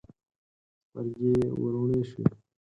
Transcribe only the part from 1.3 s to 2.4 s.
یې وروڼې شوې.